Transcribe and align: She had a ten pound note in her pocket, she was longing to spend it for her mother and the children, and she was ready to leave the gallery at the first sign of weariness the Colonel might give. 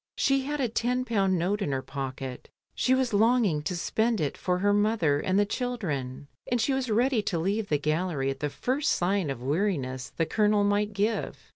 She 0.17 0.45
had 0.45 0.59
a 0.59 0.67
ten 0.67 1.05
pound 1.05 1.37
note 1.37 1.61
in 1.61 1.71
her 1.73 1.83
pocket, 1.83 2.49
she 2.73 2.95
was 2.95 3.13
longing 3.13 3.61
to 3.61 3.75
spend 3.77 4.19
it 4.19 4.35
for 4.35 4.57
her 4.57 4.73
mother 4.73 5.19
and 5.19 5.37
the 5.37 5.45
children, 5.45 6.27
and 6.49 6.59
she 6.59 6.73
was 6.73 6.89
ready 6.89 7.21
to 7.21 7.37
leave 7.37 7.69
the 7.69 7.77
gallery 7.77 8.31
at 8.31 8.39
the 8.39 8.49
first 8.49 8.93
sign 8.93 9.29
of 9.29 9.43
weariness 9.43 10.09
the 10.09 10.25
Colonel 10.25 10.63
might 10.63 10.93
give. 10.93 11.37